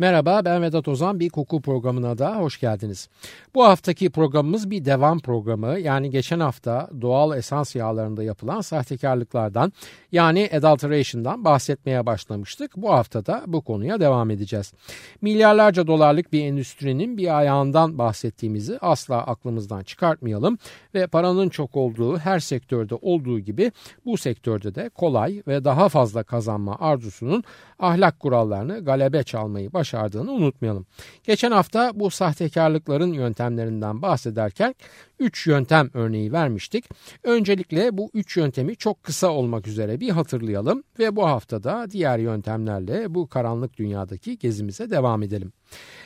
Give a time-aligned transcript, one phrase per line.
[0.00, 3.08] Merhaba ben Vedat Ozan bir koku programına da hoş geldiniz.
[3.54, 9.72] Bu haftaki programımız bir devam programı yani geçen hafta doğal esans yağlarında yapılan sahtekarlıklardan
[10.12, 12.76] yani adulteration'dan bahsetmeye başlamıştık.
[12.76, 14.72] Bu haftada bu konuya devam edeceğiz.
[15.20, 20.58] Milyarlarca dolarlık bir endüstrinin bir ayağından bahsettiğimizi asla aklımızdan çıkartmayalım
[20.94, 23.72] ve paranın çok olduğu her sektörde olduğu gibi
[24.04, 27.44] bu sektörde de kolay ve daha fazla kazanma arzusunun
[27.78, 30.86] ahlak kurallarını galebe çalmayı başardığını unutmayalım.
[31.24, 34.74] Geçen hafta bu sahtekarlıkların yöntemlerinden bahsederken
[35.18, 36.84] 3 yöntem örneği vermiştik.
[37.22, 43.14] Öncelikle bu 3 yöntemi çok kısa olmak üzere bir hatırlayalım ve bu haftada diğer yöntemlerle
[43.14, 45.52] bu karanlık dünyadaki gezimize devam edelim.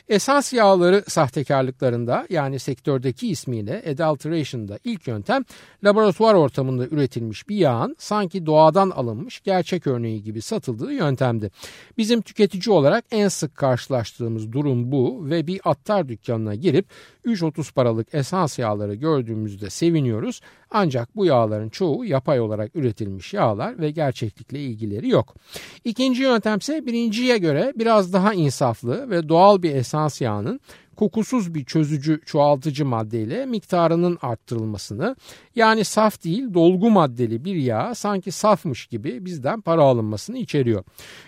[0.09, 5.43] Esans yağları sahtekarlıklarında yani sektördeki ismiyle adulteration'da ilk yöntem
[5.83, 11.51] laboratuvar ortamında üretilmiş bir yağın sanki doğadan alınmış gerçek örneği gibi satıldığı yöntemdi.
[11.97, 16.85] Bizim tüketici olarak en sık karşılaştığımız durum bu ve bir attar dükkanına girip
[17.25, 20.41] 3.30 paralık esans yağları gördüğümüzde seviniyoruz.
[20.73, 25.35] Ancak bu yağların çoğu yapay olarak üretilmiş yağlar ve gerçeklikle ilgileri yok.
[25.83, 30.59] İkinci yöntemse birinciye göre biraz daha insaflı ve doğal bir esans yağının
[30.95, 35.15] kokusuz bir çözücü çoğaltıcı maddeyle miktarının arttırılmasını
[35.55, 40.83] yani saf değil dolgu maddeli bir yağ sanki safmış gibi bizden para alınmasını içeriyor.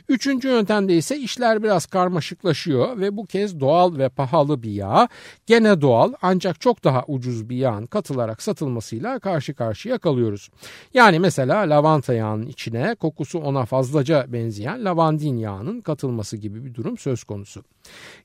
[0.09, 5.08] Üçüncü yöntemde ise işler biraz karmaşıklaşıyor ve bu kez doğal ve pahalı bir yağ
[5.45, 10.49] gene doğal ancak çok daha ucuz bir yağın katılarak satılmasıyla karşı karşıya kalıyoruz.
[10.93, 16.97] Yani mesela lavanta yağının içine kokusu ona fazlaca benzeyen lavandin yağının katılması gibi bir durum
[16.97, 17.64] söz konusu.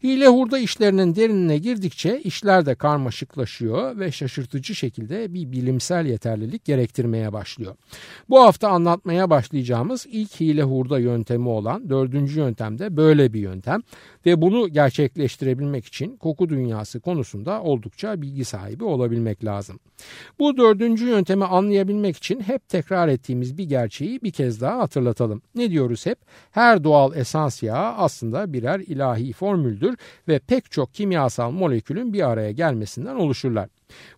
[0.03, 7.33] Hile hurda işlerinin derinine girdikçe işler de karmaşıklaşıyor ve şaşırtıcı şekilde bir bilimsel yeterlilik gerektirmeye
[7.33, 7.77] başlıyor.
[8.29, 13.81] Bu hafta anlatmaya başlayacağımız ilk hile hurda yöntemi olan dördüncü yöntemde böyle bir yöntem
[14.27, 19.81] ve bunu gerçekleştirebilmek için koku dünyası konusunda oldukça bilgi sahibi olabilmek lazım.
[20.39, 25.43] Bu dördüncü yöntemi anlayabilmek için hep tekrar ettiğimiz bir gerçeği bir kez daha hatırlatalım.
[25.55, 26.19] Ne diyoruz hep?
[26.51, 29.97] Her doğal esans yağı aslında birer ilahi formüldür
[30.29, 33.69] ve pek çok kimyasal molekülün bir araya gelmesinden oluşurlar.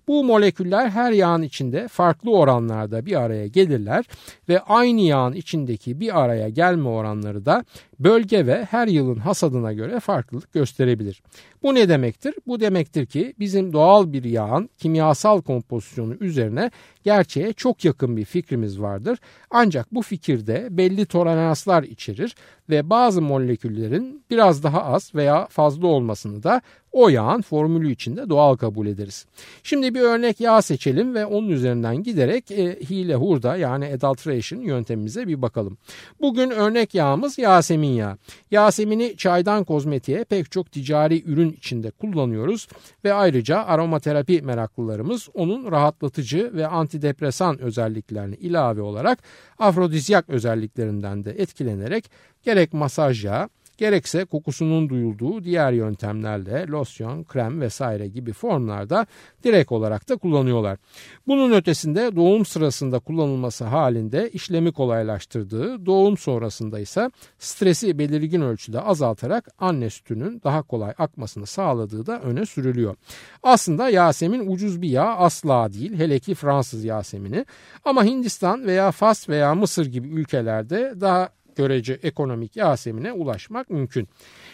[0.09, 4.05] Bu moleküller her yağın içinde farklı oranlarda bir araya gelirler
[4.49, 7.65] ve aynı yağın içindeki bir araya gelme oranları da
[8.01, 11.23] bölge ve her yılın hasadına göre farklılık gösterebilir.
[11.63, 12.35] Bu ne demektir?
[12.47, 16.71] Bu demektir ki bizim doğal bir yağın kimyasal kompozisyonu üzerine
[17.05, 19.19] gerçeğe çok yakın bir fikrimiz vardır.
[19.51, 22.37] Ancak bu fikirde belli toleranslar içerir
[22.71, 26.63] ve bazı moleküllerin biraz daha az veya fazla olmasını da
[26.93, 29.27] o yağın formülü içinde doğal kabul ederiz.
[29.65, 35.29] Şimdi bir örnek yağ seçelim ve onun üzerinden giderek e, hile hurda yani adulteration yöntemimize
[35.29, 35.79] bir bakalım.
[36.21, 38.19] Bugün örnek yağımız Yasemin yağı.
[38.51, 42.69] Yasemini çaydan kozmetiğe pek çok ticari ürün içinde kullanıyoruz
[43.05, 49.19] ve ayrıca aromaterapi meraklılarımız onun rahatlatıcı ve antidepresan özelliklerini ilave olarak
[49.59, 52.11] afrodizyak özelliklerinden de etkilenerek
[52.43, 53.49] gerek masaj yağı
[53.83, 59.07] gerekse kokusunun duyulduğu diğer yöntemlerle losyon, krem vesaire gibi formlarda
[59.45, 60.79] direkt olarak da kullanıyorlar.
[61.27, 69.49] Bunun ötesinde doğum sırasında kullanılması halinde işlemi kolaylaştırdığı, doğum sonrasında ise stresi belirgin ölçüde azaltarak
[69.59, 72.95] anne sütünün daha kolay akmasını sağladığı da öne sürülüyor.
[73.43, 77.47] Aslında Yasemin ucuz bir yağ asla değil hele ki Fransız Yasemini
[77.85, 84.09] ama Hindistan veya Fas veya Mısır gibi ülkelerde daha görece ekonomik Yasemin'e ulaşmak mümkün.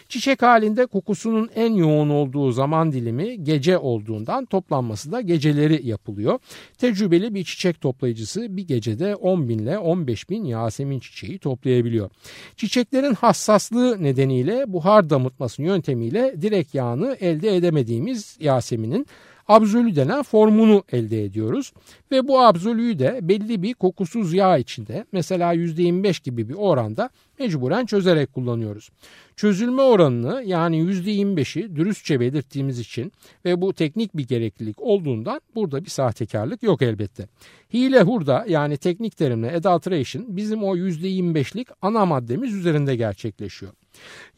[0.09, 6.39] Çiçek halinde kokusunun en yoğun olduğu zaman dilimi gece olduğundan toplanması da geceleri yapılıyor.
[6.77, 12.09] Tecrübeli bir çiçek toplayıcısı bir gecede 10 bin ile 15 bin Yasemin çiçeği toplayabiliyor.
[12.55, 19.05] Çiçeklerin hassaslığı nedeniyle buhar damıtması yöntemiyle direkt yağını elde edemediğimiz Yasemin'in
[19.49, 21.73] absolü denen formunu elde ediyoruz.
[22.11, 27.09] Ve bu absolüyü de belli bir kokusuz yağ içinde mesela %25 gibi bir oranda
[27.39, 28.89] mecburen çözerek kullanıyoruz.
[29.35, 33.11] Çözülme oranını yani %25'i dürüstçe belirttiğimiz için
[33.45, 37.27] ve bu teknik bir gereklilik olduğundan burada bir sahtekarlık yok elbette.
[37.73, 43.73] Hile hurda yani teknik terimle adulteration bizim o %25'lik ana maddemiz üzerinde gerçekleşiyor.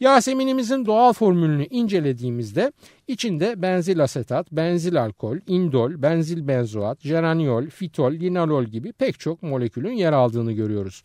[0.00, 2.72] Yaseminimizin doğal formülünü incelediğimizde
[3.08, 9.92] içinde benzil asetat, benzil alkol, indol, benzil benzoat, geraniol, fitol, linalol gibi pek çok molekülün
[9.92, 11.02] yer aldığını görüyoruz.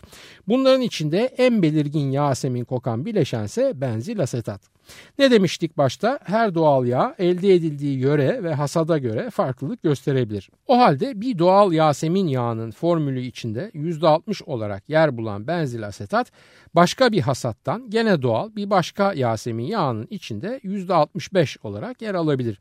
[0.48, 4.77] Bunların içinde en belirgin Yasemin kokan bileşense benzil asetat.
[5.20, 6.20] Ne demiştik başta?
[6.24, 10.50] Her doğal yağ elde edildiği yöre ve hasada göre farklılık gösterebilir.
[10.68, 16.32] O halde bir doğal Yasemin yağının formülü içinde %60 olarak yer bulan benzil asetat
[16.76, 22.60] başka bir hasattan gene doğal bir başka Yasemin yağının içinde %65 olarak yer alabilir.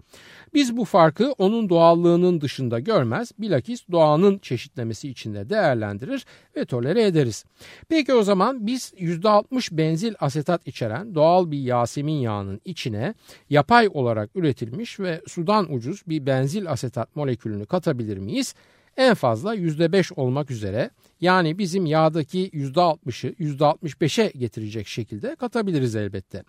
[0.54, 6.26] Biz bu farkı onun doğallığının dışında görmez, bilakis doğanın çeşitlemesi içinde değerlendirir
[6.56, 7.44] ve tolere ederiz.
[7.88, 13.14] Peki o zaman biz %60 benzil asetat içeren doğal bir Yasemin yağının içine
[13.50, 18.54] yapay olarak üretilmiş ve sudan ucuz bir benzil asetat molekülünü katabilir miyiz?
[18.96, 20.90] En fazla %5 olmak üzere
[21.20, 26.42] yani bizim yağdaki %60'ı %65'e getirecek şekilde katabiliriz elbette.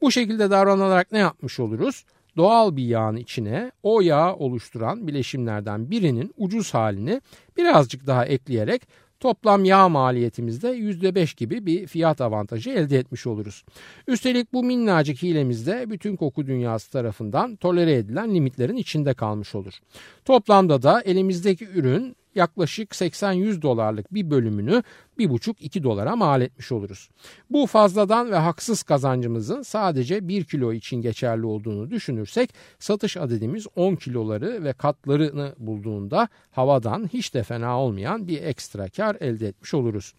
[0.00, 2.04] Bu şekilde davranarak ne yapmış oluruz?
[2.36, 7.20] doğal bir yağın içine o yağı oluşturan bileşimlerden birinin ucuz halini
[7.56, 8.82] birazcık daha ekleyerek
[9.22, 13.64] toplam yağ maliyetimizde %5 gibi bir fiyat avantajı elde etmiş oluruz.
[14.06, 19.78] Üstelik bu minnacık hilemizde bütün koku dünyası tarafından tolere edilen limitlerin içinde kalmış olur.
[20.24, 24.82] Toplamda da elimizdeki ürün yaklaşık 80-100 dolarlık bir bölümünü
[25.18, 27.08] 1,5-2 dolara mal etmiş oluruz.
[27.50, 33.94] Bu fazladan ve haksız kazancımızın sadece 1 kilo için geçerli olduğunu düşünürsek satış adedimiz 10
[33.94, 40.14] kiloları ve katlarını bulduğunda havadan hiç de fena olmayan bir ekstra kar elde etmiş oluruz.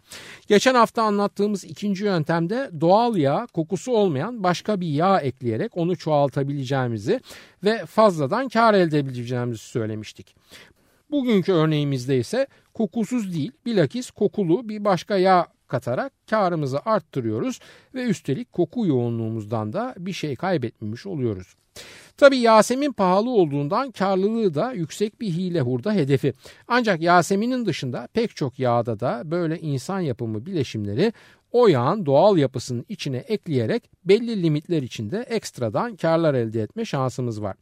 [0.47, 7.19] Geçen hafta anlattığımız ikinci yöntemde doğal yağ kokusu olmayan başka bir yağ ekleyerek onu çoğaltabileceğimizi
[7.63, 10.35] ve fazladan kar elde edebileceğimizi söylemiştik.
[11.13, 17.59] Bugünkü örneğimizde ise kokusuz değil bilakis kokulu bir başka yağ katarak karımızı arttırıyoruz
[17.95, 21.55] ve üstelik koku yoğunluğumuzdan da bir şey kaybetmemiş oluyoruz.
[22.17, 26.33] Tabi Yasemin pahalı olduğundan karlılığı da yüksek bir hile hurda hedefi.
[26.67, 31.13] Ancak Yasemin'in dışında pek çok yağda da böyle insan yapımı bileşimleri
[31.51, 37.55] o yağın doğal yapısının içine ekleyerek belli limitler içinde ekstradan karlar elde etme şansımız var.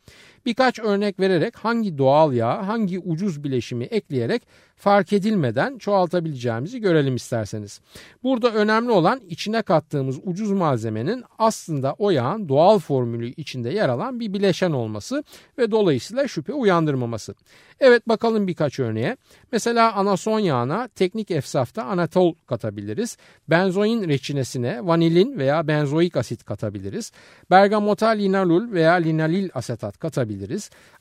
[0.45, 4.41] Birkaç örnek vererek hangi doğal yağ, hangi ucuz bileşimi ekleyerek
[4.81, 7.81] fark edilmeden çoğaltabileceğimizi görelim isterseniz.
[8.23, 14.19] Burada önemli olan içine kattığımız ucuz malzemenin aslında o yağın doğal formülü içinde yer alan
[14.19, 15.23] bir bileşen olması
[15.57, 17.35] ve dolayısıyla şüphe uyandırmaması.
[17.79, 19.17] Evet bakalım birkaç örneğe.
[19.51, 23.17] Mesela anason yağına teknik efsafta anatol katabiliriz.
[23.47, 27.11] Benzoin reçinesine vanilin veya benzoik asit katabiliriz.
[27.51, 30.30] Bergamota linalul veya linalil asetat katabiliriz.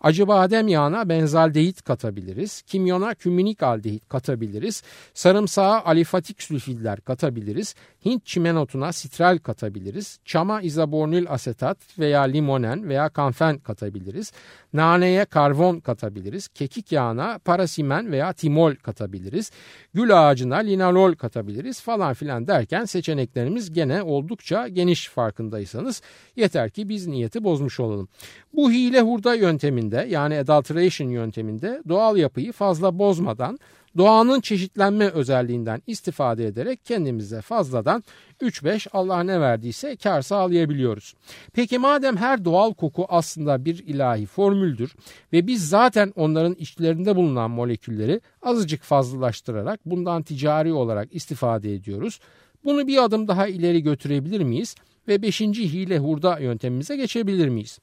[0.01, 2.63] Acı badem yağına benzaldehit katabiliriz.
[2.63, 4.83] Kimyona kümünik aldehit katabiliriz.
[5.15, 7.75] Sarımsağa alifatik sülfidler katabiliriz.
[8.05, 10.19] Hint çimenotuna sitral katabiliriz.
[10.25, 14.33] Çama izabornil asetat veya limonen veya kanfen katabiliriz.
[14.73, 16.49] Naneye karbon katabiliriz.
[16.49, 19.51] Kekik yağına parasimen veya timol katabiliriz.
[19.95, 26.03] Gül ağacına linalol katabiliriz falan filan derken seçeneklerimiz gene oldukça geniş farkındaysanız.
[26.37, 28.09] Yeter ki biz niyeti bozmuş olalım.
[28.53, 33.59] Bu hile hurda yönteminde yani adulteration yönteminde doğal yapıyı fazla bozmadan
[33.97, 38.05] doğanın çeşitlenme özelliğinden istifade ederek kendimize fazladan
[38.41, 41.15] 3-5 Allah ne verdiyse kar sağlayabiliyoruz.
[41.53, 44.95] Peki madem her doğal koku aslında bir ilahi formüldür
[45.33, 52.21] ve biz zaten onların içlerinde bulunan molekülleri azıcık fazlalaştırarak bundan ticari olarak istifade ediyoruz.
[52.65, 54.75] Bunu bir adım daha ileri götürebilir miyiz?
[55.09, 55.41] Ve 5.
[55.41, 57.79] hile hurda yöntemimize geçebilir miyiz?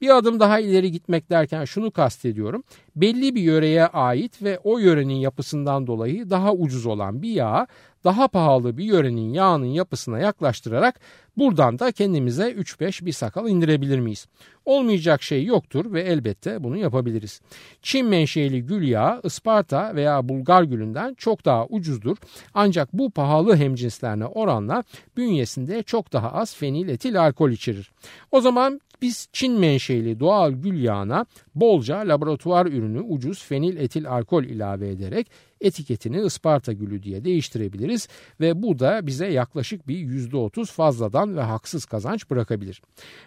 [0.00, 2.64] Bir adım daha ileri gitmek derken şunu kastediyorum.
[2.96, 7.66] Belli bir yöreye ait ve o yörenin yapısından dolayı daha ucuz olan bir yağ
[8.04, 11.00] daha pahalı bir yörenin yağının yapısına yaklaştırarak
[11.36, 14.26] buradan da kendimize 3-5 bir sakal indirebilir miyiz?
[14.64, 17.40] Olmayacak şey yoktur ve elbette bunu yapabiliriz.
[17.82, 22.16] Çin menşeli gül yağı Isparta veya Bulgar gülünden çok daha ucuzdur.
[22.54, 24.84] Ancak bu pahalı hemcinslerine oranla
[25.16, 27.90] bünyesinde çok daha az fenil etil alkol içerir.
[28.32, 34.44] O zaman biz Çin menşeli doğal gül yağına bolca laboratuvar ürünü ucuz fenil etil alkol
[34.44, 35.30] ilave ederek
[35.60, 38.08] etiketini Isparta gülü diye değiştirebiliriz
[38.40, 42.82] ve bu da bize yaklaşık bir %30 fazladan ve haksız kazanç bırakabilir.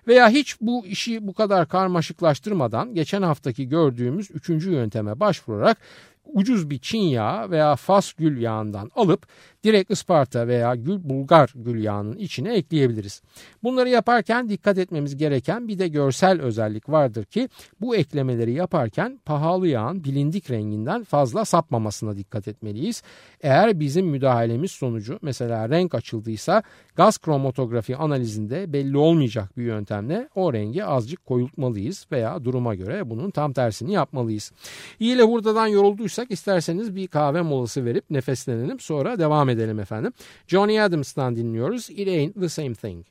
[0.07, 5.77] Veya hiç bu işi bu kadar karmaşıklaştırmadan geçen haftaki gördüğümüz üçüncü yönteme başvurarak
[6.25, 9.27] ucuz bir Çin yağı veya Fas gül yağından alıp
[9.63, 13.21] direkt Isparta veya gül Bulgar gül yağının içine ekleyebiliriz.
[13.63, 17.49] Bunları yaparken dikkat etmemiz gereken bir de görsel özellik vardır ki
[17.81, 23.03] bu eklemeleri yaparken pahalı yağın bilindik renginden fazla sapmamasına dikkat etmeliyiz.
[23.41, 26.63] Eğer bizim müdahalemiz sonucu mesela renk açıldıysa
[26.95, 33.31] gaz kromatografi analizinde belli olmayacak bir yöntemle o rengi azıcık koyultmalıyız veya duruma göre bunun
[33.31, 34.51] tam tersini yapmalıyız.
[34.99, 35.67] İyi ile hurdadan
[36.13, 40.13] yorulduysak isterseniz bir kahve molası verip nefeslenelim sonra devam edelim efendim.
[40.47, 41.89] Johnny Adams'tan dinliyoruz.
[41.89, 43.05] It ain't the same thing.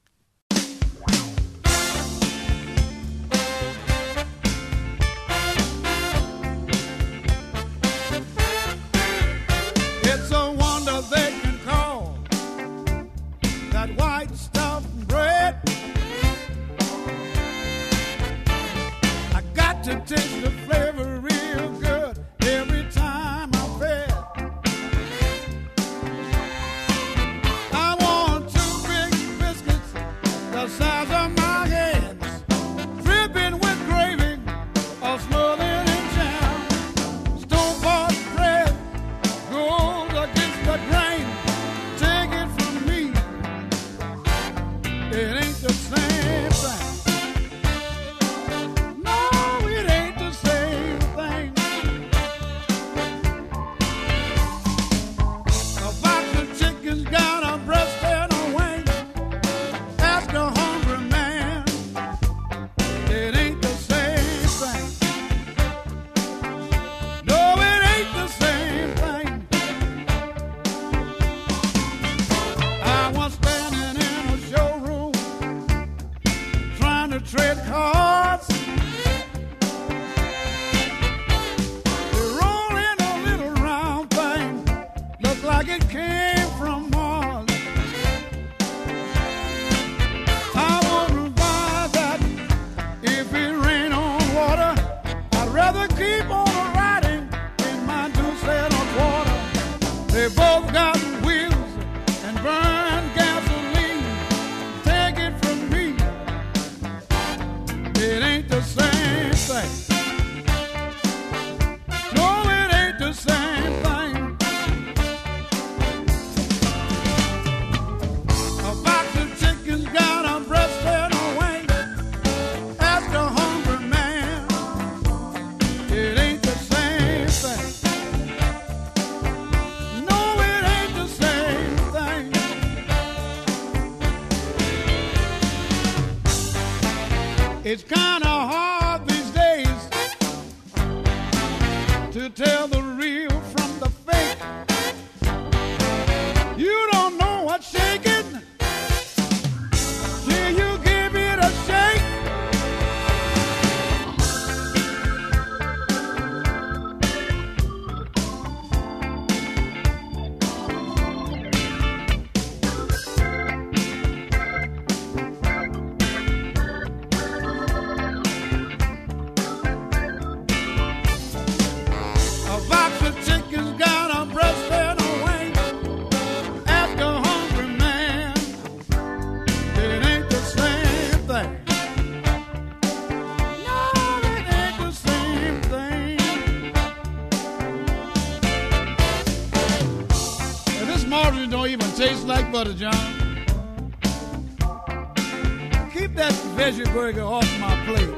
[197.13, 198.15] Veggie off my plate.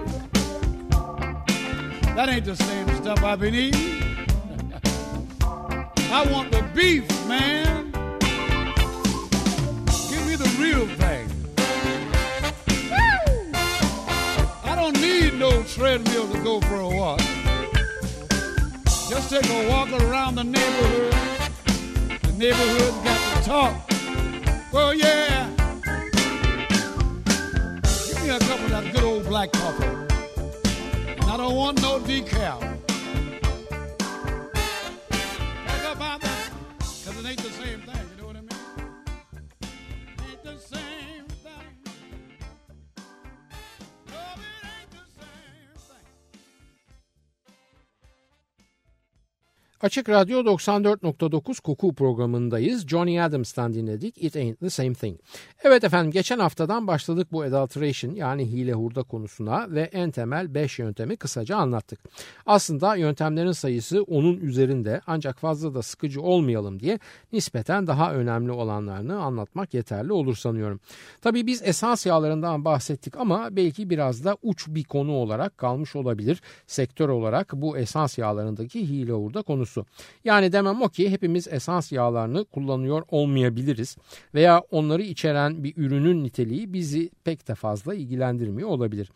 [2.16, 4.02] That ain't the same stuff I've been eating.
[6.10, 7.90] I want the beef, man.
[10.10, 11.28] Give me the real thing.
[12.90, 13.52] Woo!
[14.64, 17.20] I don't need no treadmill to go for a walk.
[19.08, 21.12] Just take a walk around the neighborhood.
[22.22, 23.74] The neighborhood got to talk.
[24.72, 25.53] Well, yeah.
[28.24, 29.84] Me a cup of that good old black coffee.
[29.84, 32.73] And I don't want no decaf.
[49.84, 52.86] Açık Radyo 94.9 Koku programındayız.
[52.86, 55.20] Johnny Adams'tan dinledik It Ain't the Same Thing.
[55.64, 60.78] Evet efendim geçen haftadan başladık bu adulteration yani hile hurda konusuna ve en temel 5
[60.78, 62.00] yöntemi kısaca anlattık.
[62.46, 66.98] Aslında yöntemlerin sayısı onun üzerinde ancak fazla da sıkıcı olmayalım diye
[67.32, 70.80] nispeten daha önemli olanlarını anlatmak yeterli olur sanıyorum.
[71.20, 76.40] Tabii biz esans yağlarından bahsettik ama belki biraz da uç bir konu olarak kalmış olabilir.
[76.66, 79.86] Sektör olarak bu esans yağlarındaki hile hurda konusu konusu.
[80.24, 83.96] Yani demem o ki hepimiz esans yağlarını kullanıyor olmayabiliriz
[84.34, 89.10] veya onları içeren bir ürünün niteliği bizi pek de fazla ilgilendirmiyor olabilir.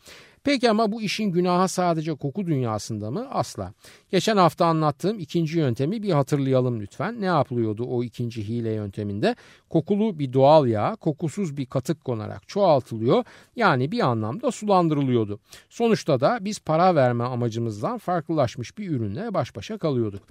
[0.49, 3.26] Peki ama bu işin günahı sadece koku dünyasında mı?
[3.31, 3.73] Asla.
[4.11, 7.21] Geçen hafta anlattığım ikinci yöntemi bir hatırlayalım lütfen.
[7.21, 9.37] Ne yapılıyordu o ikinci hile yönteminde?
[9.71, 13.25] Kokulu bir doğal yağ kokusuz bir katık konarak çoğaltılıyor.
[13.57, 15.40] Yani bir anlamda sulandırılıyordu.
[15.69, 20.23] Sonuçta da biz para verme amacımızdan farklılaşmış bir ürünle baş başa kalıyorduk.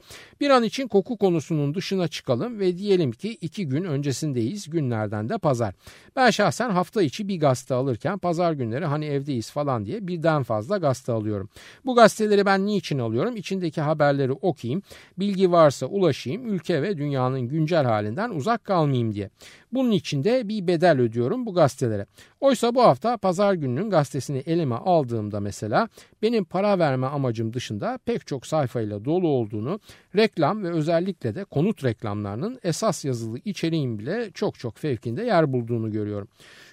[0.42, 5.38] Bir an için koku konusunun dışına çıkalım ve diyelim ki iki gün öncesindeyiz günlerden de
[5.38, 5.74] pazar.
[6.16, 10.78] Ben şahsen hafta içi bir gazete alırken pazar günleri hani evdeyiz falan diye birden fazla
[10.78, 11.50] gazete alıyorum.
[11.86, 13.36] Bu gazeteleri ben niçin alıyorum?
[13.36, 14.82] İçindeki haberleri okuyayım,
[15.20, 19.30] bilgi varsa ulaşayım, ülke ve dünyanın güncel halinden uzak kalmayayım diye.
[19.74, 22.06] Bunun için de bir bedel ödüyorum bu gazetelere.
[22.40, 25.90] Oysa bu hafta pazar gününün gazetesini elime aldığımda mesela
[26.22, 29.80] benim para verme amacım dışında pek çok sayfayla dolu olduğunu,
[30.16, 35.92] reklam ve özellikle de konut reklamlarının esas yazılı içeriğin bile çok çok fevkinde yer bulduğunu
[35.92, 36.28] görüyorum.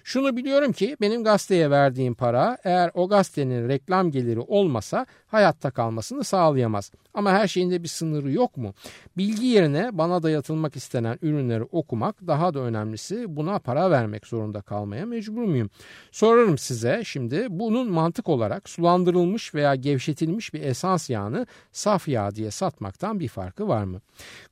[0.04, 6.24] Şunu biliyorum ki benim gazeteye verdiğim para eğer o gazetenin reklam geliri olmasa hayatta kalmasını
[6.24, 6.92] sağlayamaz.
[7.14, 8.74] Ama her şeyin de bir sınırı yok mu?
[9.16, 15.06] Bilgi yerine bana dayatılmak istenen ürünleri okumak daha da önemlisi buna para vermek zorunda kalmaya
[15.06, 15.70] mecbur muyum?
[16.12, 22.50] Sorarım size şimdi bunun mantık olarak sulandırılmış veya gevşetilmiş bir esans yağını saf yağ diye
[22.50, 24.00] satmaktan bir farkı var mı?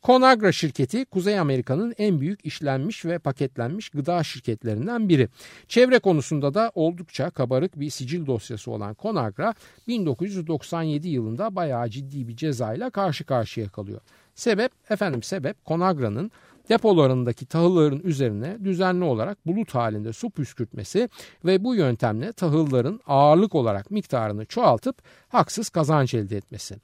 [0.03, 5.29] Conagra şirketi Kuzey Amerika'nın en büyük işlenmiş ve paketlenmiş gıda şirketlerinden biri.
[5.69, 9.55] Çevre konusunda da oldukça kabarık bir sicil dosyası olan Conagra
[9.89, 14.01] 1997 yılında bayağı ciddi bir cezayla karşı karşıya kalıyor.
[14.35, 16.31] Sebep efendim sebep Conagra'nın
[16.73, 21.09] depolarındaki tahılların üzerine düzenli olarak bulut halinde su püskürtmesi
[21.45, 24.97] ve bu yöntemle tahılların ağırlık olarak miktarını çoğaltıp
[25.33, 26.77] haksız kazanç elde etmesi.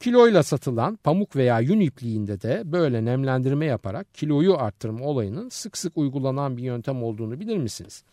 [0.00, 5.96] Kiloyla satılan pamuk veya yün ipliğinde de böyle nemlendirme yaparak kiloyu arttırma olayının sık sık
[5.96, 8.04] uygulanan bir yöntem olduğunu bilir misiniz?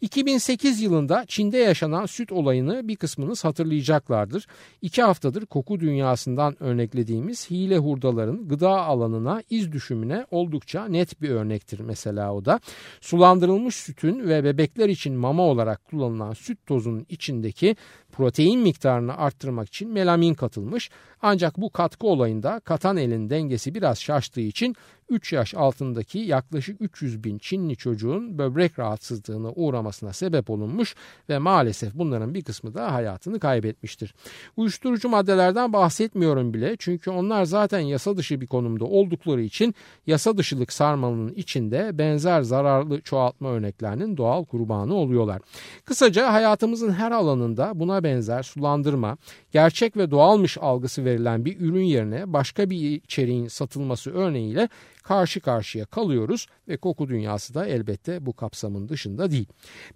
[0.00, 4.46] 2008 yılında Çin'de yaşanan süt olayını bir kısmınız hatırlayacaklardır.
[4.82, 11.80] İki haftadır koku dünyasından örneklediğimiz hile hurdaların gıda alanına iz düşümüne oldukça net bir örnektir
[11.80, 12.60] mesela o da.
[13.00, 17.76] Sulandırılmış sütün ve bebekler için mama olarak kullanılan süt tozunun içindeki
[18.16, 20.90] protein miktarını arttırmak için melamin katılmış.
[21.22, 24.76] Ancak bu katkı olayında katan elin dengesi biraz şaştığı için
[25.08, 30.94] 3 yaş altındaki yaklaşık 300 bin Çinli çocuğun böbrek rahatsızlığına uğramasına sebep olunmuş
[31.28, 34.14] ve maalesef bunların bir kısmı da hayatını kaybetmiştir.
[34.56, 39.74] Uyuşturucu maddelerden bahsetmiyorum bile çünkü onlar zaten yasa dışı bir konumda oldukları için
[40.06, 45.42] yasa dışılık sarmalının içinde benzer zararlı çoğaltma örneklerinin doğal kurbanı oluyorlar.
[45.84, 49.16] Kısaca hayatımızın her alanında buna benzer sulandırma,
[49.52, 54.68] gerçek ve doğalmış algısı verilen bir ürün yerine başka bir içeriğin satılması örneğiyle
[55.04, 59.46] karşı karşıya kalıyoruz ve koku dünyası da elbette bu kapsamın dışında değil.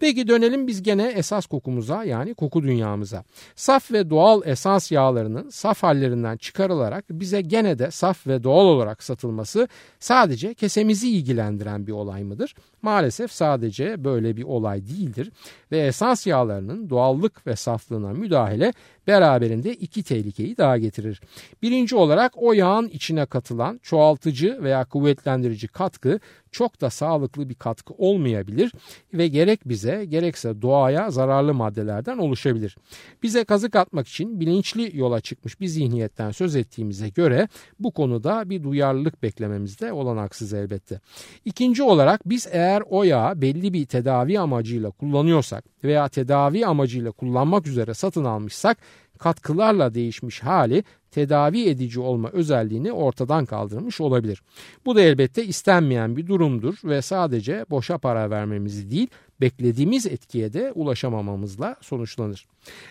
[0.01, 3.25] Peki dönelim biz gene esas kokumuza yani koku dünyamıza.
[3.57, 9.03] Saf ve doğal esans yağlarının saf hallerinden çıkarılarak bize gene de saf ve doğal olarak
[9.03, 9.69] satılması
[10.01, 12.55] sadece kesemizi ilgilendiren bir olay mıdır?
[12.83, 15.33] Maalesef sadece böyle bir olay değildir
[15.73, 18.73] ve esans yağlarının doğallık ve saflığına müdahale
[19.07, 21.21] beraberinde iki tehlikeyi daha getirir.
[21.63, 26.21] Birinci olarak o yağın içine katılan çoğaltıcı veya kuvvetlendirici katkı
[26.53, 28.73] çok da sağlıklı bir katkı olmayabilir
[29.15, 32.77] ve gerek bize gerekse doğaya zararlı maddelerden oluşabilir.
[33.23, 37.49] Bize kazık atmak için bilinçli yola çıkmış bir zihniyetten söz ettiğimize göre
[37.81, 41.01] bu konuda bir duyarlılık beklememizde olanaksız elbette.
[41.45, 47.67] İkinci olarak biz eğer o yağı belli bir tedavi amacıyla kullanıyorsak veya tedavi amacıyla kullanmak
[47.67, 48.79] üzere satın almışsak
[49.19, 54.43] katkılarla değişmiş hali tedavi edici olma özelliğini ortadan kaldırmış olabilir.
[54.87, 59.09] Bu da elbette istenmeyen bir durumdur ve sadece boşa para vermemizi değil
[59.41, 62.47] beklediğimiz etkiye de ulaşamamamızla sonuçlanır.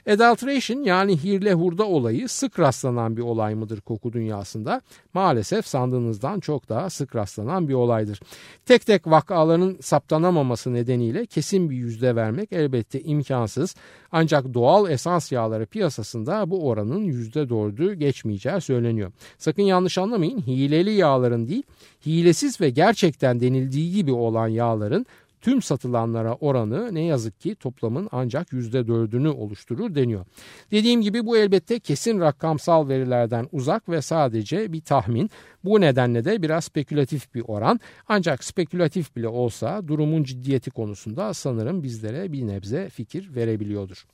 [0.10, 4.82] Adulteration yani hirle hurda olayı sık rastlanan bir olay mıdır koku dünyasında?
[5.14, 8.20] Maalesef sandığınızdan çok daha sık rastlanan bir olaydır.
[8.66, 13.76] Tek tek vakaların saptanamaması nedeniyle kesin bir yüzde vermek elbette imkansız.
[14.12, 19.12] Ancak doğal esans yağları piyasasında bu oranın yüzde dördü geçmeyeceği söyleniyor.
[19.38, 21.64] Sakın yanlış anlamayın hileli yağların değil
[22.06, 25.06] hilesiz ve gerçekten denildiği gibi olan yağların
[25.42, 30.26] tüm satılanlara oranı ne yazık ki toplamın ancak %4'ünü oluşturur deniyor.
[30.72, 35.30] Dediğim gibi bu elbette kesin rakamsal verilerden uzak ve sadece bir tahmin.
[35.64, 37.80] Bu nedenle de biraz spekülatif bir oran.
[38.08, 44.06] Ancak spekülatif bile olsa durumun ciddiyeti konusunda sanırım bizlere bir nebze fikir verebiliyordur.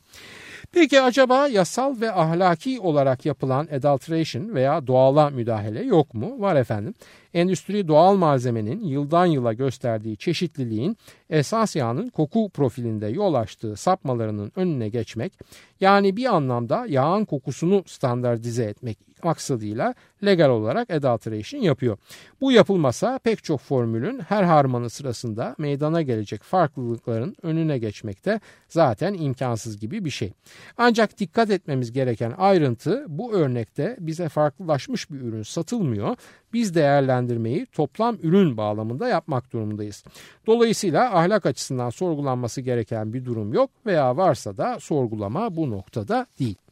[0.72, 6.42] Peki acaba yasal ve ahlaki olarak yapılan adulteration veya doğala müdahale yok mu?
[6.42, 6.94] Var efendim.
[7.34, 10.98] Endüstri doğal malzemenin yıldan yıla gösterdiği çeşitliliğin
[11.34, 15.34] esas yağının koku profilinde yol açtığı sapmalarının önüne geçmek
[15.80, 19.94] yani bir anlamda yağın kokusunu standartize etmek maksadıyla
[20.26, 21.98] legal olarak adulteration yapıyor.
[22.42, 29.80] Bu yapılmasa pek çok formülün her harmanı sırasında meydana gelecek farklılıkların önüne geçmekte zaten imkansız
[29.80, 30.34] gibi bir şey.
[30.78, 36.16] Ancak dikkat etmemiz gereken ayrıntı bu örnekte bize farklılaşmış bir ürün satılmıyor.
[36.54, 40.04] Biz değerlendirmeyi toplam ürün bağlamında yapmak durumundayız.
[40.48, 46.62] Dolayısıyla ahlak açısından sorgulanması gereken bir durum yok veya varsa da sorgulama bu noktada değil.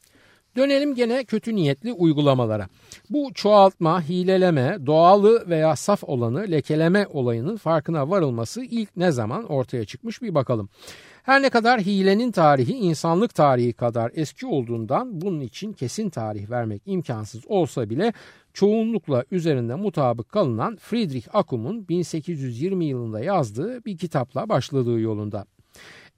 [0.55, 2.67] Dönelim gene kötü niyetli uygulamalara.
[3.09, 9.85] Bu çoğaltma, hileleme, doğalı veya saf olanı lekeleme olayının farkına varılması ilk ne zaman ortaya
[9.85, 10.69] çıkmış bir bakalım.
[11.23, 16.81] Her ne kadar hilenin tarihi insanlık tarihi kadar eski olduğundan bunun için kesin tarih vermek
[16.85, 18.13] imkansız olsa bile
[18.53, 25.45] çoğunlukla üzerinde mutabık kalınan Friedrich Akum'un 1820 yılında yazdığı bir kitapla başladığı yolunda.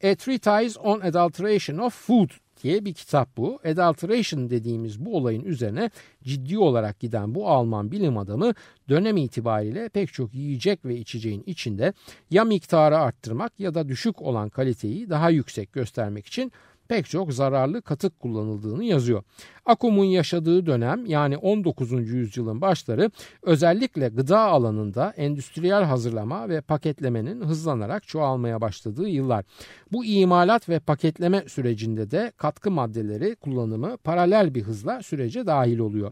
[0.04, 2.30] A Treatise on Adulteration of Food
[2.64, 3.60] diye bir kitap bu.
[3.66, 5.90] Adulteration dediğimiz bu olayın üzerine
[6.24, 8.54] ciddi olarak giden bu Alman bilim adamı
[8.90, 11.94] dönem itibariyle pek çok yiyecek ve içeceğin içinde
[12.32, 16.52] ya miktarı arttırmak ya da düşük olan kaliteyi daha yüksek göstermek için
[16.88, 19.24] pek çok zararlı katık kullanıldığını yazıyor.
[19.66, 21.92] Akum'un yaşadığı dönem yani 19.
[21.92, 29.46] yüzyılın başları özellikle gıda alanında endüstriyel hazırlama ve paketlemenin hızlanarak çoğalmaya başladığı yıllar.
[29.92, 36.12] Bu imalat ve paketleme sürecinde de katkı maddeleri kullanımı paralel bir hızla sürece dahil oluyor.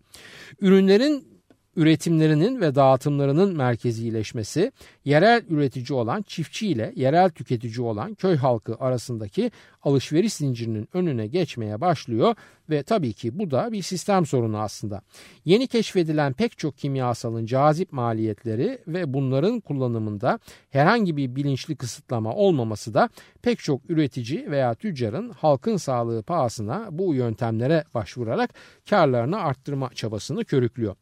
[0.61, 1.30] Ürünlerin
[1.75, 4.71] üretimlerinin ve dağıtımlarının merkezileşmesi,
[5.05, 9.51] yerel üretici olan çiftçi ile yerel tüketici olan köy halkı arasındaki
[9.83, 12.35] alışveriş zincirinin önüne geçmeye başlıyor
[12.69, 15.01] ve tabii ki bu da bir sistem sorunu aslında.
[15.45, 22.93] Yeni keşfedilen pek çok kimyasalın cazip maliyetleri ve bunların kullanımında herhangi bir bilinçli kısıtlama olmaması
[22.93, 23.09] da
[23.41, 28.53] pek çok üretici veya tüccarın halkın sağlığı pahasına bu yöntemlere başvurarak
[28.89, 30.95] karlarını arttırma çabasını körüklüyor.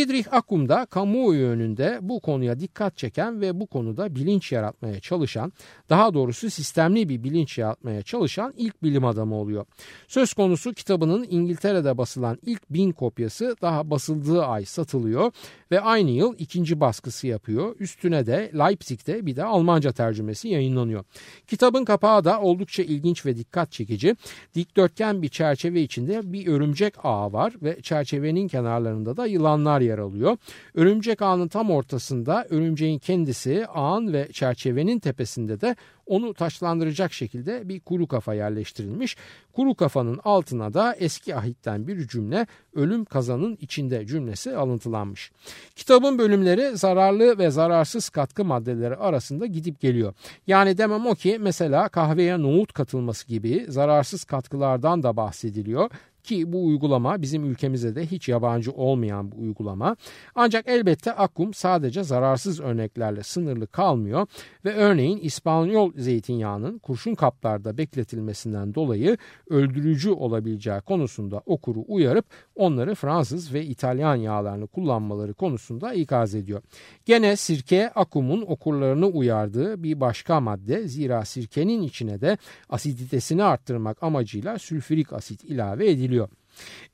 [0.00, 5.52] Friedrich Akum da kamuoyu önünde bu konuya dikkat çeken ve bu konuda bilinç yaratmaya çalışan,
[5.90, 9.66] daha doğrusu sistemli bir bilinç yaratmaya çalışan ilk bilim adamı oluyor.
[10.08, 15.32] Söz konusu kitabının İngiltere'de basılan ilk bin kopyası daha basıldığı ay satılıyor
[15.70, 17.76] ve aynı yıl ikinci baskısı yapıyor.
[17.78, 21.04] Üstüne de Leipzig'te bir de Almanca tercümesi yayınlanıyor.
[21.46, 24.16] Kitabın kapağı da oldukça ilginç ve dikkat çekici.
[24.54, 30.36] Dikdörtgen bir çerçeve içinde bir örümcek ağı var ve çerçevenin kenarlarında da yılanlar yer alıyor.
[30.74, 35.76] Örümcek ağının tam ortasında örümceğin kendisi ağın ve çerçevenin tepesinde de
[36.10, 39.16] onu taşlandıracak şekilde bir kuru kafa yerleştirilmiş.
[39.52, 45.32] Kuru kafanın altına da eski ahitten bir cümle ölüm kazanın içinde cümlesi alıntılanmış.
[45.76, 50.14] Kitabın bölümleri zararlı ve zararsız katkı maddeleri arasında gidip geliyor.
[50.46, 55.90] Yani demem o ki mesela kahveye nohut katılması gibi zararsız katkılardan da bahsediliyor
[56.24, 59.96] ki bu uygulama bizim ülkemize de hiç yabancı olmayan bir uygulama.
[60.34, 64.26] Ancak elbette Akkum sadece zararsız örneklerle sınırlı kalmıyor
[64.64, 69.16] ve örneğin İspanyol zeytinyağının kurşun kaplarda bekletilmesinden dolayı
[69.50, 76.62] öldürücü olabileceği konusunda okuru uyarıp onları Fransız ve İtalyan yağlarını kullanmaları konusunda ikaz ediyor.
[77.04, 84.58] Gene sirke Akkum'un okurlarını uyardığı bir başka madde zira sirkenin içine de asiditesini arttırmak amacıyla
[84.58, 86.19] sülfürik asit ilave ediliyor.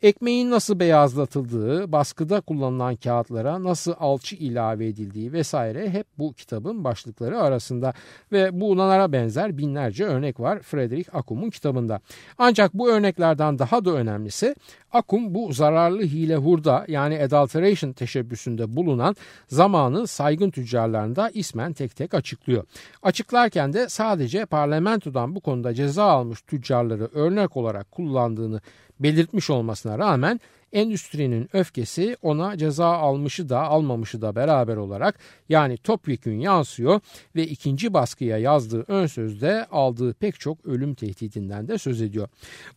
[0.03, 7.41] Ekmeğin nasıl beyazlatıldığı, baskıda kullanılan kağıtlara nasıl alçı ilave edildiği vesaire hep bu kitabın başlıkları
[7.41, 7.93] arasında
[8.33, 12.01] ve bunlara benzer binlerce örnek var Frederick Akum'un kitabında.
[12.39, 14.55] Ancak bu örneklerden daha da önemlisi
[14.97, 19.17] Akum bu zararlı hile hurda yani adulteration teşebbüsünde bulunan
[19.49, 22.65] zamanın saygın tüccarlarında ismen tek tek açıklıyor.
[23.03, 28.61] Açıklarken de sadece parlamentodan bu konuda ceza almış tüccarları örnek olarak kullandığını
[29.01, 30.41] belirtmiş olmasına rağmen
[30.73, 37.01] endüstrinin öfkesi ona ceza almışı da almamışı da beraber olarak yani topyekün yansıyor
[37.37, 42.29] ve ikinci baskıya yazdığı ön sözde aldığı pek çok ölüm tehdidinden de söz ediyor.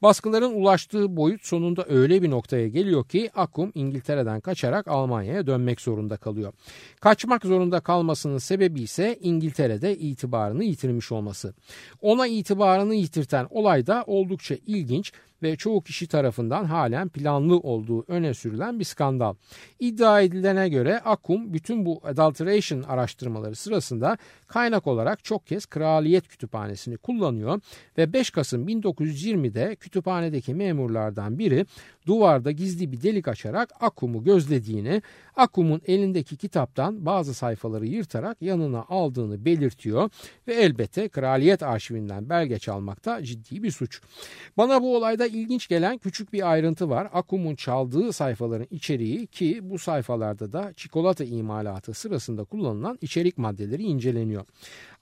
[0.02, 6.18] Baskıların ulaştığı boyut sonunda öyle bir noktaya geliyor ki Akum İngiltere'den kaçarak Almanya'ya dönmek zorunda
[6.18, 6.54] kalıyor.
[7.02, 11.54] Kaçmak zorunda kalmasının sebebi ise İngiltere'de itibarını yitirmiş olması.
[12.02, 18.34] Ona itibarını yitirten olay da oldukça ilginç ve çoğu kişi tarafından halen planlı olduğu öne
[18.34, 19.36] sürülen bir skandal.
[19.80, 26.98] İddia edilene göre Akum bütün bu adulteration araştırmaları sırasında kaynak olarak çok kez Kraliyet Kütüphanesi'ni
[26.98, 27.62] kullanıyor
[27.98, 31.66] ve 5 Kasım 1920'de kütüphanedeki memurlardan biri
[32.08, 35.02] duvarda gizli bir delik açarak Akum'u gözlediğini,
[35.36, 40.10] Akum'un elindeki kitaptan bazı sayfaları yırtarak yanına aldığını belirtiyor
[40.48, 44.02] ve elbette kraliyet arşivinden belge çalmakta ciddi bir suç.
[44.58, 47.10] Bana bu olayda ilginç gelen küçük bir ayrıntı var.
[47.14, 54.46] Akum'un çaldığı sayfaların içeriği ki bu sayfalarda da çikolata imalatı sırasında kullanılan içerik maddeleri inceleniyor.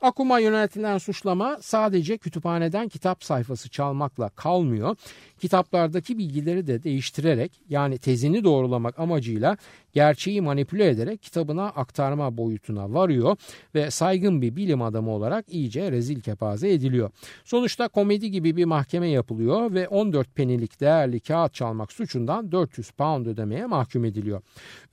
[0.01, 4.95] Akum'a yöneltilen suçlama sadece kütüphaneden kitap sayfası çalmakla kalmıyor.
[5.39, 9.57] Kitaplardaki bilgileri de değiştirerek yani tezini doğrulamak amacıyla
[9.93, 13.37] gerçeği manipüle ederek kitabına aktarma boyutuna varıyor
[13.75, 17.09] ve saygın bir bilim adamı olarak iyice rezil kepaze ediliyor.
[17.45, 23.25] Sonuçta komedi gibi bir mahkeme yapılıyor ve 14 penilik değerli kağıt çalmak suçundan 400 pound
[23.25, 24.41] ödemeye mahkum ediliyor.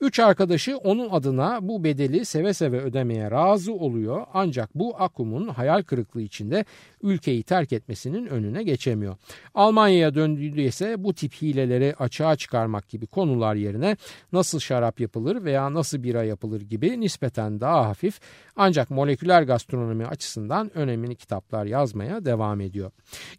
[0.01, 5.83] Üç arkadaşı onun adına bu bedeli seve seve ödemeye razı oluyor ancak bu Akum'un hayal
[5.83, 6.65] kırıklığı içinde
[7.01, 9.15] ülkeyi terk etmesinin önüne geçemiyor.
[9.55, 13.97] Almanya'ya döndüğünde ise bu tip hileleri açığa çıkarmak gibi konular yerine
[14.31, 18.19] nasıl şarap yapılır veya nasıl bira yapılır gibi nispeten daha hafif
[18.55, 22.91] ancak moleküler gastronomi açısından önemli kitaplar yazmaya devam ediyor.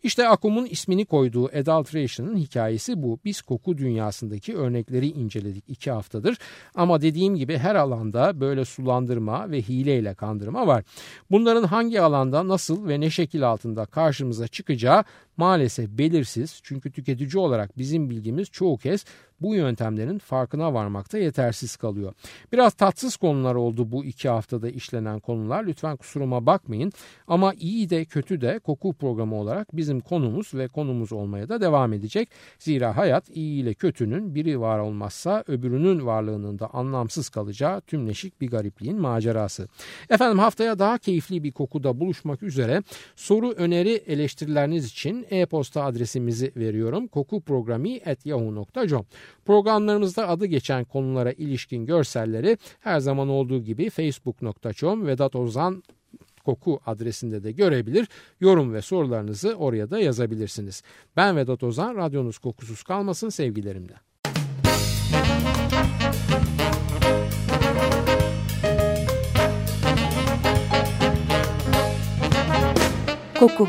[0.03, 3.18] İşte Akum'un ismini koyduğu Adulteration'ın hikayesi bu.
[3.24, 6.38] Biz koku dünyasındaki örnekleri inceledik iki haftadır
[6.74, 10.84] ama dediğim gibi her alanda böyle sulandırma ve hileyle kandırma var.
[11.30, 15.04] Bunların hangi alanda nasıl ve ne şekil altında karşımıza çıkacağı
[15.37, 19.05] maalesef belirsiz çünkü tüketici olarak bizim bilgimiz çoğu kez
[19.40, 22.12] bu yöntemlerin farkına varmakta yetersiz kalıyor.
[22.53, 25.66] Biraz tatsız konular oldu bu iki haftada işlenen konular.
[25.66, 26.92] Lütfen kusuruma bakmayın.
[27.27, 31.92] Ama iyi de kötü de koku programı olarak bizim konumuz ve konumuz olmaya da devam
[31.92, 32.29] edecek.
[32.59, 38.51] Zira hayat iyi ile kötünün biri var olmazsa öbürünün varlığının da anlamsız kalacağı tümleşik bir
[38.51, 39.68] garipliğin macerası.
[40.11, 42.83] Efendim haftaya daha keyifli bir kokuda buluşmak üzere
[43.16, 47.08] soru, öneri, eleştirileriniz için e-posta adresimizi veriyorum.
[47.08, 49.06] kokuprogrami.yahoo.com
[49.44, 55.82] Programlarımızda adı geçen konulara ilişkin görselleri her zaman olduğu gibi facebook.com Vedat Ozan
[56.44, 58.08] koku adresinde de görebilir.
[58.40, 60.82] Yorum ve sorularınızı oraya da yazabilirsiniz.
[61.16, 63.94] Ben Vedat Ozan, radyonuz kokusuz kalmasın sevgilerimle.
[73.38, 73.68] Koku